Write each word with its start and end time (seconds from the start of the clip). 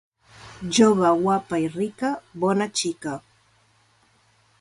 Jove 0.77 1.11
guapa 1.25 1.59
i 1.65 1.69
rica, 1.73 2.11
bona 2.45 2.67
xica. 2.81 3.13